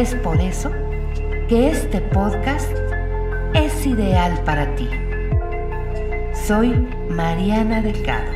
[0.00, 0.70] Es por eso
[1.46, 2.72] que este podcast
[3.52, 4.88] es ideal para ti.
[6.32, 6.70] Soy
[7.10, 8.32] Mariana Delgado.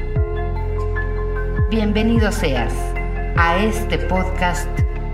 [1.70, 2.74] Bienvenido seas
[3.38, 4.68] a este podcast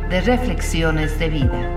[0.09, 1.70] de reflexiones de vida.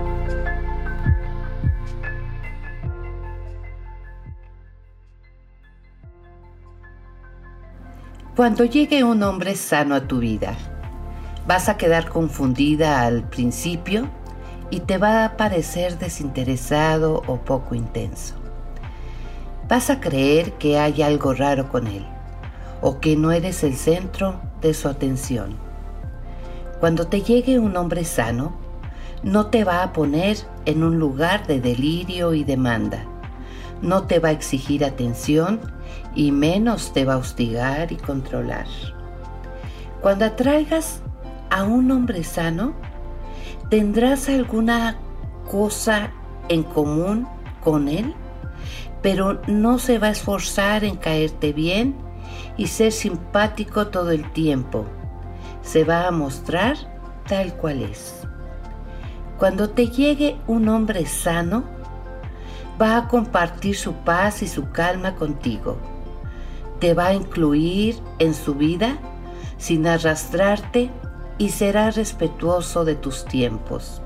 [8.34, 10.56] Cuando llegue un hombre sano a tu vida,
[11.46, 14.10] vas a quedar confundida al principio
[14.70, 18.34] y te va a parecer desinteresado o poco intenso.
[19.68, 22.04] Vas a creer que hay algo raro con él
[22.80, 25.56] o que no eres el centro de su atención.
[26.80, 28.56] Cuando te llegue un hombre sano,
[29.22, 33.04] no te va a poner en un lugar de delirio y demanda.
[33.80, 35.60] No te va a exigir atención
[36.14, 38.66] y menos te va a hostigar y controlar.
[40.02, 41.00] Cuando atraigas
[41.48, 42.74] a un hombre sano,
[43.70, 44.98] ¿Tendrás alguna
[45.50, 46.10] cosa
[46.48, 47.26] en común
[47.62, 48.14] con él?
[49.02, 51.94] Pero no se va a esforzar en caerte bien
[52.56, 54.84] y ser simpático todo el tiempo.
[55.62, 56.76] Se va a mostrar
[57.26, 58.14] tal cual es.
[59.38, 61.64] Cuando te llegue un hombre sano,
[62.80, 65.78] va a compartir su paz y su calma contigo.
[66.80, 68.98] Te va a incluir en su vida
[69.56, 70.90] sin arrastrarte
[71.38, 74.02] y será respetuoso de tus tiempos.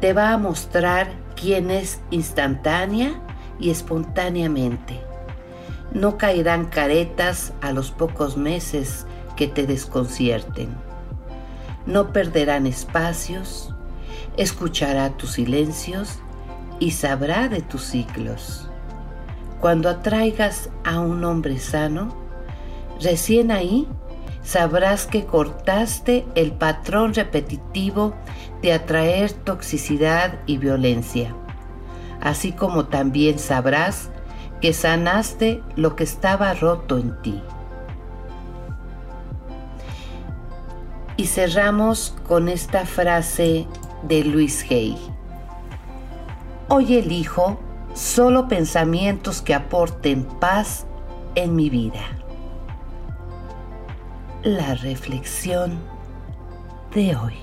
[0.00, 3.20] Te va a mostrar quién es instantánea
[3.58, 5.00] y espontáneamente.
[5.92, 9.06] No caerán caretas a los pocos meses
[9.36, 10.74] que te desconcierten.
[11.86, 13.74] No perderán espacios,
[14.36, 16.18] escuchará tus silencios
[16.78, 18.68] y sabrá de tus ciclos.
[19.60, 22.14] Cuando atraigas a un hombre sano,
[23.00, 23.88] recién ahí
[24.46, 28.14] sabrás que cortaste el patrón repetitivo
[28.62, 31.34] de atraer toxicidad y violencia,
[32.20, 34.08] así como también sabrás
[34.60, 37.42] que sanaste lo que estaba roto en ti.
[41.16, 43.66] Y cerramos con esta frase
[44.04, 44.96] de Luis Hay.
[46.68, 47.58] Hoy elijo
[47.94, 50.86] solo pensamientos que aporten paz
[51.34, 52.25] en mi vida
[54.46, 55.76] la reflexión
[56.94, 57.34] de hoy.